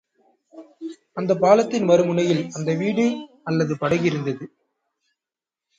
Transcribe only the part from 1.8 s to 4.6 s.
மறுமுனையில், அந்த வீடு அல்லது படகு இருந்தது.